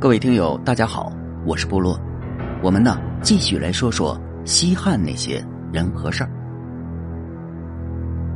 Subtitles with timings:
[0.00, 1.12] 各位听友，大家好，
[1.44, 2.00] 我是部落。
[2.62, 6.30] 我们呢，继续来说说西汉那些人和事儿。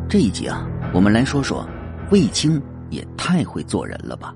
[0.09, 1.64] 这一集啊，我们来说说
[2.11, 4.35] 卫青也太会做人了吧？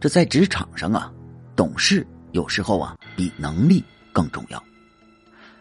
[0.00, 1.12] 这在职场上啊，
[1.54, 4.62] 懂事有时候啊比能力更重要。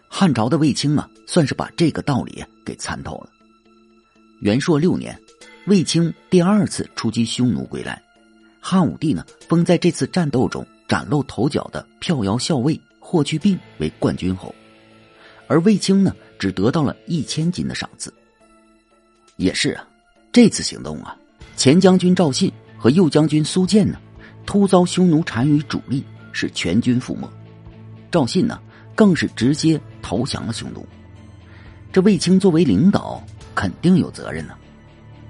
[0.08, 3.30] 汉朝的卫青啊，算是把这个道理给参透了。
[4.40, 5.20] 元朔六年，
[5.68, 8.02] 卫青第二次出击匈奴归来。
[8.66, 14.55] 汉武帝呢，封在这次战斗中崭露头角的票摇校尉霍去病为冠军侯，
[15.48, 18.12] 而卫青呢，只得到了一千金的赏赐。
[19.35, 19.85] 也是啊，
[20.31, 21.13] 这次行动啊，
[21.57, 23.99] 前将军赵信和右将军苏建呢，
[24.45, 26.02] 突遭匈奴单于主力，
[26.32, 27.30] 是全军覆没。
[28.09, 28.57] 赵信呢，
[28.95, 30.88] 更是直接投降了匈奴。
[31.91, 33.21] 这卫青作为领导，
[33.54, 34.55] 肯定有责任呢。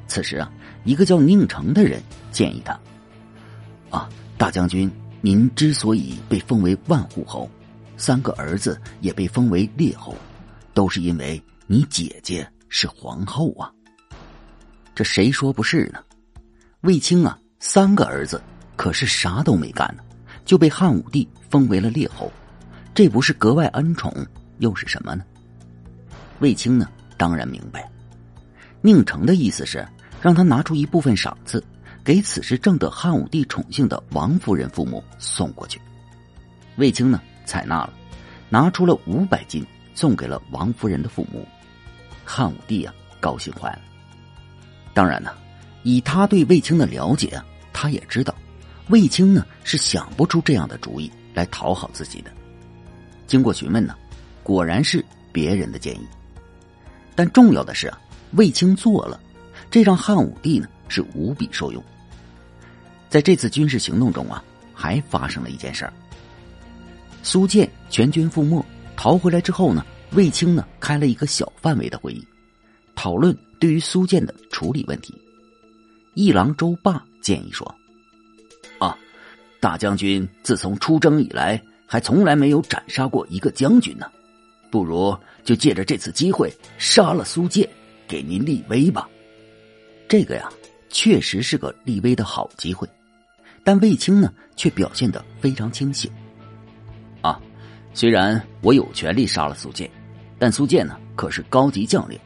[0.08, 0.52] 此时啊，
[0.84, 2.00] 一个叫宁城的人
[2.32, 2.80] 建议他。
[3.94, 7.48] 啊，大将军，您之所以被封为万户侯，
[7.96, 10.16] 三个儿子也被封为列侯，
[10.74, 13.72] 都是因为你姐姐是皇后啊。
[14.96, 16.00] 这谁说不是呢？
[16.82, 18.42] 卫青啊，三个儿子
[18.76, 20.04] 可是啥都没干呢，
[20.44, 22.32] 就被汉武帝封为了列侯，
[22.96, 24.12] 这不是格外恩宠
[24.58, 25.24] 又是什么呢？
[26.40, 27.88] 卫青呢，当然明白，
[28.82, 29.88] 宁城的意思是
[30.20, 31.64] 让他拿出一部分赏赐。
[32.04, 35.80] 给此时正得汉武帝宠幸的王夫人父母送过去，
[36.76, 37.94] 卫青呢采纳了，
[38.50, 39.66] 拿出了五百金
[39.96, 41.48] 送给了王夫人的父母。
[42.26, 43.80] 汉武帝啊高兴坏了。
[44.94, 45.32] 当然呢，
[45.84, 48.36] 以他对卫青的了解啊，他也知道，
[48.90, 52.32] 卫青呢是想不出这样的主意来讨好自己的。
[53.28, 53.96] 经过询问呢，
[54.44, 56.06] 果然是别人的建议。
[57.16, 57.98] 但重要的是啊，
[58.34, 59.18] 卫青做了，
[59.72, 61.82] 这让汉武帝呢是无比受用。
[63.14, 65.94] 在这次军事行动中啊，还发生了一件事儿。
[67.22, 72.28] 苏建全军覆没，逃回来之后呢，卫青呢开了一个小范围的会议，
[72.96, 75.14] 讨论对于苏建的处理问题。
[76.16, 77.72] 一郎周霸建议说
[78.82, 78.98] ：“啊，
[79.60, 84.12] 大将军自从出征以来，还从来没有斩杀过一个将军呢，
[84.72, 87.70] 不如就借着这次机会杀了苏建，
[88.08, 89.08] 给您立威吧。
[90.10, 90.52] 这个呀，
[90.90, 92.90] 确实是个立威的好机会。”
[93.64, 96.12] 但卫青呢，却表现得非常清醒。
[97.22, 97.40] 啊，
[97.94, 99.90] 虽然我有权利杀了苏建，
[100.38, 102.20] 但苏建呢可是高级将领，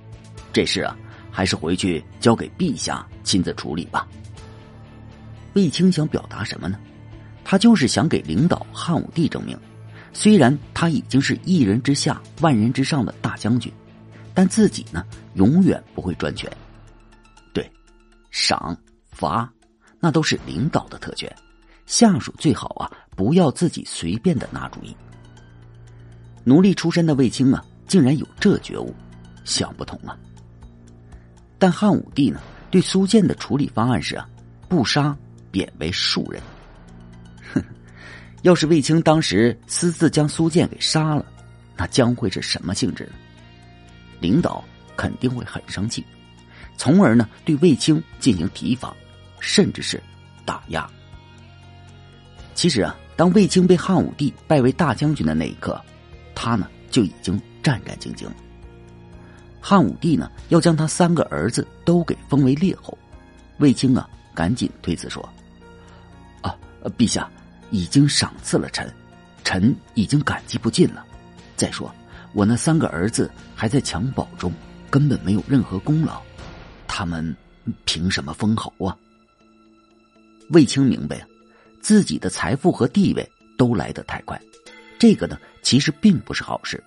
[0.51, 0.97] 这事啊
[1.31, 4.07] 还是回去交给陛下亲自处理吧。
[5.53, 6.79] 卫青想表达什么呢？
[7.43, 9.57] 他就是想给领导汉武帝证明，
[10.11, 13.71] 虽然他已经是一人之下万人之上的大将军，
[14.33, 15.05] 但自己呢
[15.35, 16.51] 永远不会专权。
[17.53, 17.71] 对，
[18.31, 18.75] 赏
[19.11, 19.49] 罚。
[19.99, 21.33] 那都是领导的特权，
[21.85, 24.95] 下属最好啊，不要自己随便的拿主意。
[26.43, 28.93] 奴隶出身的卫青啊，竟然有这觉悟，
[29.43, 30.17] 想不通啊。
[31.59, 34.29] 但汉武帝呢，对苏建的处理方案是啊，
[34.69, 35.17] 不杀，
[35.51, 36.41] 贬为庶人。
[37.53, 37.63] 哼，
[38.43, 41.25] 要是卫青当时私自将苏建给杀了，
[41.75, 43.13] 那将会是什么性质呢？
[44.19, 44.63] 领导
[44.95, 46.05] 肯定会很生气，
[46.77, 48.95] 从而呢，对卫青进行提防。
[49.39, 50.01] 甚至是
[50.45, 50.89] 打压。
[52.55, 55.79] 其实啊，当卫青被汉武帝拜为大将军的那一刻，
[56.33, 58.27] 他呢就已经战战兢兢。
[59.61, 62.97] 汉武帝呢要将他三个儿子都给封为列侯，
[63.59, 65.27] 卫青啊赶紧推辞说
[66.41, 66.55] ：“啊，
[66.97, 67.29] 陛下
[67.69, 68.91] 已经赏赐了臣，
[69.43, 71.05] 臣已经感激不尽了。
[71.55, 71.93] 再说
[72.33, 74.51] 我那三个儿子还在襁褓中，
[74.89, 76.21] 根本没有任何功劳，
[76.87, 77.35] 他们
[77.85, 78.97] 凭什么封侯啊？”
[80.49, 81.27] 卫青明白啊，
[81.81, 84.39] 自己的财富和地位都来得太快，
[84.97, 86.83] 这个呢其实并不是好事。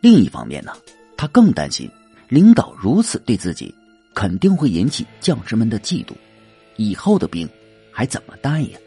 [0.00, 0.72] 另一方面呢，
[1.16, 1.90] 他更担心
[2.28, 3.74] 领导如此对自己，
[4.14, 6.12] 肯定会引起将士们的嫉妒，
[6.76, 7.48] 以后的兵
[7.90, 8.78] 还怎么带呀？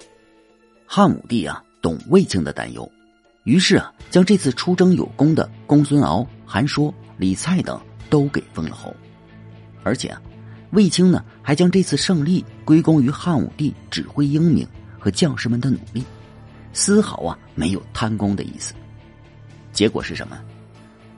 [0.85, 2.89] 汉武帝啊懂卫青的担忧，
[3.43, 7.79] 于是啊将这次出征有功的公孙敖、韩说、李蔡等
[8.09, 8.95] 都给封了侯，
[9.83, 10.21] 而且啊。
[10.71, 16.03] 卫青呢，还将这次胜利归功于汉武帝指挥英明和将士们的努力，
[16.73, 18.73] 丝毫啊没有贪功的意思。
[19.73, 20.39] 结果是什么？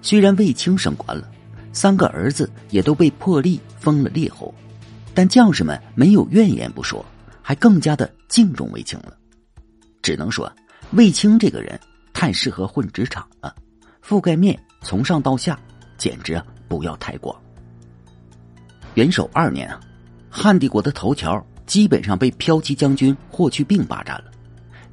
[0.01, 1.29] 虽然卫青升官了，
[1.71, 4.53] 三个儿子也都被破例封了列侯，
[5.13, 7.05] 但将士们没有怨言不说，
[7.41, 9.15] 还更加的敬重卫青了。
[10.01, 10.51] 只能说，
[10.91, 11.79] 卫青这个人
[12.11, 13.55] 太适合混职场了，
[14.03, 15.59] 覆盖面从上到下，
[15.97, 17.42] 简直不要太广。
[18.95, 19.79] 元首二年啊，
[20.29, 24.25] 汉帝国的头条基本上被骠骑将军霍去病霸占了，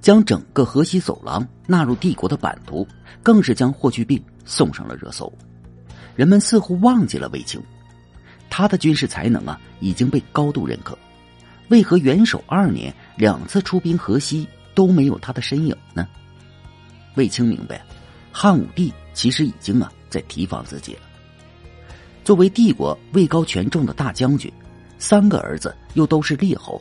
[0.01, 2.87] 将整个河西走廊纳入帝国的版图，
[3.23, 5.31] 更是将霍去病送上了热搜。
[6.17, 7.63] 人们似乎忘记了卫青，
[8.49, 10.97] 他的军事才能啊已经被高度认可，
[11.69, 16.09] 为何元首二年两次出兵河西都没有他的身影呢？
[17.17, 17.85] 卫青明白，
[18.33, 21.01] 汉武帝其实已经啊在提防自己了。
[22.25, 24.53] 作为帝国位高权重的大将军，
[24.99, 26.81] 三个儿子又都是列侯，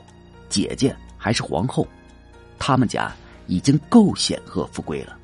[0.49, 1.87] 姐姐还是皇后，
[2.57, 3.11] 他们家
[3.47, 5.17] 已经够显赫富贵了。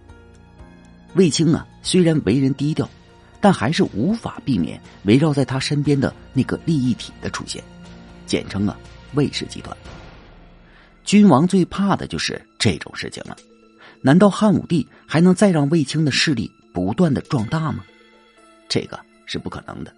[1.16, 2.90] 卫青啊，虽然为人低调，
[3.40, 7.64] 但还是无法避免围绕在他身边的那个利益体的出现，
[8.26, 8.78] 简称啊
[9.14, 9.76] 卫氏集团。
[11.04, 13.38] 君王最怕的就是这种事情了。
[14.02, 17.84] 难道汉武帝还能再让卫青的势力不断的壮大吗？
[18.68, 19.94] 这个是不可能的。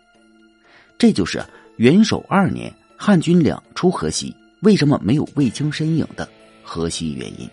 [0.98, 1.44] 这就是
[1.76, 6.28] 元首二年汉军两出河西，为什么没有卫青身影的
[6.64, 7.48] 河西原因。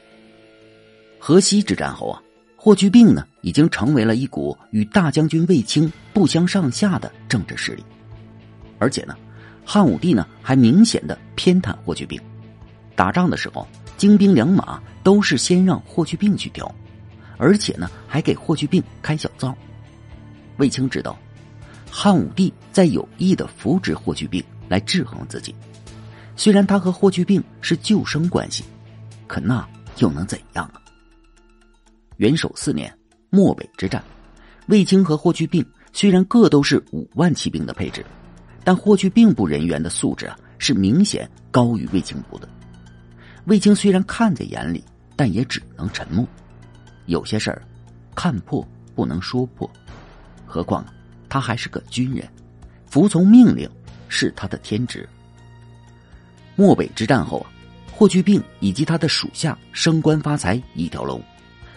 [1.19, 2.23] 河西之战后啊，
[2.57, 7.85] 霍去病呢已经成为了一股与大将军卫青不相上下的政治势力，
[8.79, 9.15] 而且呢，
[9.63, 12.19] 汉武帝呢还明显的偏袒霍去病，
[12.97, 13.69] 打仗的时候
[13.99, 16.75] 精兵良马都是先让霍去病去挑，
[17.37, 19.55] 而且呢还给霍去病开小灶。
[20.57, 21.15] 卫青知道。
[21.97, 25.55] 汉武帝在有意的扶植霍去病来制衡自己，
[26.35, 28.65] 虽然他和霍去病是旧生关系，
[29.29, 29.65] 可那
[29.99, 30.83] 又能怎样啊？
[32.17, 32.93] 元首四年
[33.31, 34.03] 漠北之战，
[34.67, 38.05] 卫青和霍去病虽然各都是五万骑兵的配置，
[38.65, 42.49] 但霍去病部人员的素质啊是明显高于卫青部的。
[43.45, 44.83] 卫青虽然看在眼里，
[45.15, 46.27] 但也只能沉默。
[47.07, 47.63] 有些事儿，
[48.17, 49.71] 看破不能说破，
[50.45, 50.85] 何况。
[51.35, 52.29] 他还是个军人，
[52.87, 53.69] 服从命令
[54.07, 55.09] 是他的天职。
[56.55, 57.51] 漠北之战后啊，
[57.93, 61.21] 霍去病以及他的属下升官发财一条龙，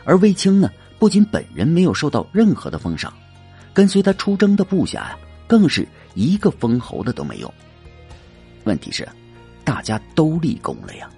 [0.06, 0.70] 而卫青呢，
[1.00, 3.12] 不仅本人没有受到任何的封赏，
[3.74, 5.18] 跟随他出征的部下呀，
[5.48, 7.52] 更是一个封侯的都没有。
[8.64, 9.10] 问题是，
[9.64, 11.10] 大家都立功了呀。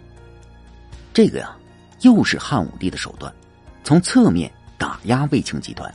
[1.14, 1.58] 这个呀，
[2.04, 3.36] 又是汉武帝的手段，
[3.84, 5.94] 从侧面打压卫青集团。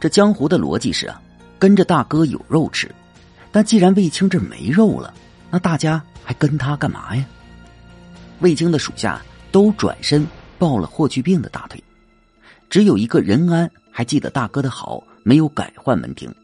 [0.00, 1.22] 这江湖的逻辑是啊。
[1.62, 2.92] 跟着大哥有肉吃，
[3.52, 5.14] 但既然卫青这没肉了，
[5.48, 7.24] 那大家还跟他干嘛呀？
[8.40, 9.22] 卫青的属下
[9.52, 10.26] 都转身
[10.58, 11.80] 抱了霍去病的大腿，
[12.68, 16.34] 只有一个任安还记得大哥的好，没有改换门庭。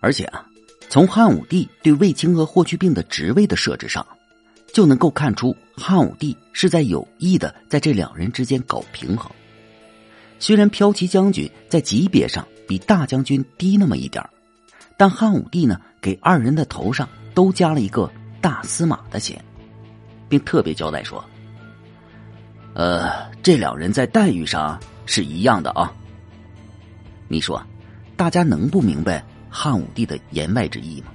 [0.00, 0.46] 而且啊，
[0.88, 4.06] 从汉武帝对卫青和霍去病的职位的设置上，
[4.72, 9.28] 就能够看出汉武帝是在有意的在这两人之间搞平衡。
[10.38, 14.24] 虽然骠骑将军在级别上，比大将军低那么一点
[14.96, 18.10] 但汉武帝呢，给二人的头上都加了一个
[18.40, 19.42] 大司马的衔，
[20.28, 21.22] 并特别交代说
[22.74, 25.92] ：“呃，这两人在待遇上是一样的啊。”
[27.28, 27.62] 你说，
[28.16, 31.08] 大家能不明白汉武帝的言外之意吗？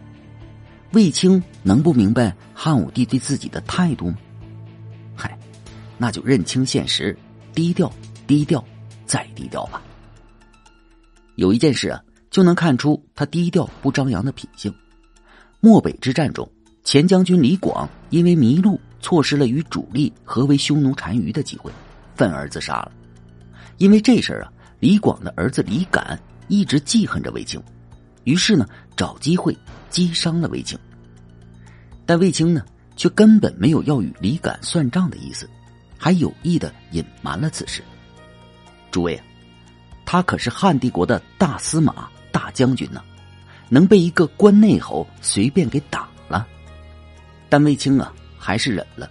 [0.92, 4.18] 卫青能不明白汉武帝对自己的态度吗？
[5.16, 5.38] 嗨，
[5.98, 7.18] 那就认清现实，
[7.56, 7.92] 低调，
[8.28, 8.64] 低调，
[9.06, 9.82] 再低调吧。
[11.42, 12.00] 有一件事啊，
[12.30, 14.72] 就能看出他低调不张扬的品性。
[15.60, 16.48] 漠北之战中，
[16.84, 21.72] 前将军李广因为迷路，错失了与主力合围匈奴单于的机会，
[22.16, 22.92] 愤而自杀了。
[23.78, 27.60] 因为这事儿啊，李广的儿子李敢一直记恨着卫青，
[28.24, 29.58] 于是呢，找机会
[29.90, 30.78] 击伤了卫青。
[32.06, 32.64] 但卫青呢，
[32.96, 35.50] 却根本没有要与李敢算账的意思，
[35.98, 37.82] 还有意的隐瞒了此事。
[38.92, 39.20] 诸位。
[40.12, 43.02] 他可是汉帝国的大司马、大将军呢，
[43.70, 46.46] 能被一个关内侯随便给打了？
[47.48, 49.10] 但卫青啊，还是忍了，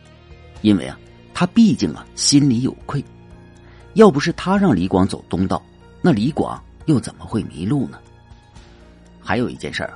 [0.60, 0.98] 因为啊，
[1.32, 3.02] 他毕竟啊心里有愧。
[3.94, 5.62] 要不是他让李广走东道，
[6.02, 7.98] 那李广又怎么会迷路呢？
[9.22, 9.94] 还有一件事儿，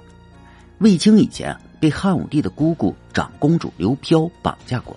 [0.79, 4.97] 卫青以前被汉武帝的姑姑长公主刘飘绑架过，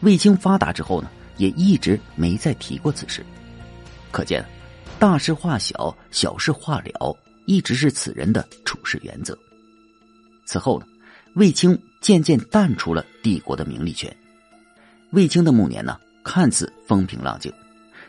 [0.00, 3.24] 卫青发达之后呢，也一直没再提过此事，
[4.10, 4.44] 可见。
[5.00, 7.16] 大事化小，小事化了，
[7.46, 9.36] 一直是此人的处事原则。
[10.44, 10.84] 此后呢，
[11.36, 14.14] 卫青渐渐淡出了帝国的名利圈。
[15.12, 17.50] 卫青的暮年呢，看似风平浪静，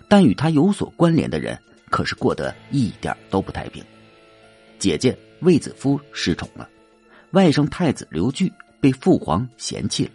[0.09, 1.57] 但与他有所关联的人
[1.89, 3.81] 可是过得一点都不太平。
[4.77, 6.67] 姐姐卫子夫失宠了，
[7.31, 10.11] 外甥太子刘据被父皇嫌弃了，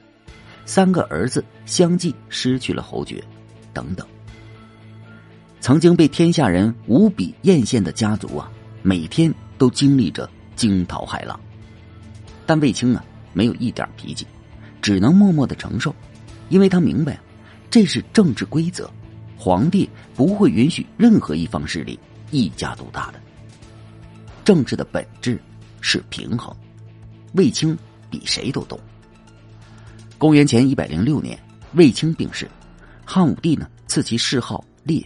[0.66, 3.24] 三个儿子相继失去了侯爵，
[3.72, 4.06] 等等。
[5.66, 8.48] 曾经被天下人无比艳羡的家族啊，
[8.82, 11.40] 每天都经历着惊涛骇浪，
[12.46, 14.24] 但卫青啊没有一点脾气，
[14.80, 15.92] 只能默默的承受，
[16.50, 17.18] 因为他明白，
[17.68, 18.88] 这是政治规则，
[19.36, 21.98] 皇帝不会允许任何一方势力
[22.30, 23.18] 一家独大的。
[24.44, 25.36] 政治的本质
[25.80, 26.56] 是平衡，
[27.32, 27.76] 卫青
[28.08, 28.78] 比谁都懂。
[30.16, 31.36] 公元前一百零六年，
[31.72, 32.48] 卫青病逝，
[33.04, 35.04] 汉武帝呢赐其谥号烈，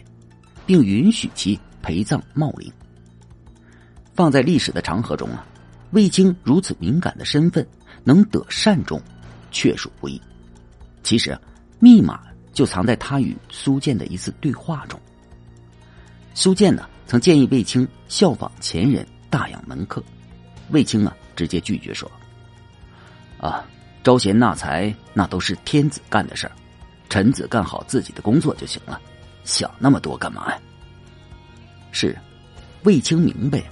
[0.70, 2.72] 并允许其陪葬茂陵。
[4.14, 5.44] 放在历史的长河中啊，
[5.90, 7.66] 卫青如此敏感的身份
[8.04, 9.02] 能得善终，
[9.50, 10.22] 确属不易。
[11.02, 11.36] 其实，
[11.80, 12.20] 密码
[12.52, 14.96] 就藏在他与苏建的一次对话中。
[16.34, 20.00] 苏建呢曾建议卫青效仿前人大养门客，
[20.70, 22.08] 卫青啊直接拒绝说
[23.42, 23.66] ：“啊。”
[24.04, 26.52] 招贤纳才，那都是天子干的事儿，
[27.08, 28.98] 臣子干好自己的工作就行了，
[29.44, 30.60] 想那么多干嘛呀？
[31.92, 32.16] 是，
[32.84, 33.62] 卫青明白，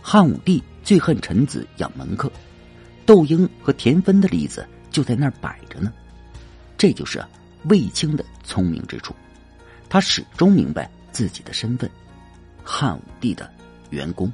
[0.00, 2.30] 汉武帝最恨臣子养门客，
[3.04, 5.92] 窦婴和田芬的例子就在那儿摆着呢。
[6.76, 7.22] 这就是
[7.64, 9.14] 卫青的聪明之处，
[9.88, 11.90] 他始终明白自己的身份，
[12.64, 13.52] 汉武帝的
[13.90, 14.32] 员工。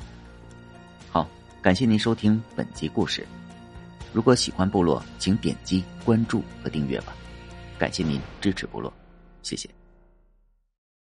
[1.11, 1.29] 好，
[1.61, 3.27] 感谢您收听本集故事。
[4.13, 7.13] 如果喜欢部落，请点击关注和订阅吧，
[7.77, 8.93] 感谢您支持部落，
[9.43, 9.69] 谢谢。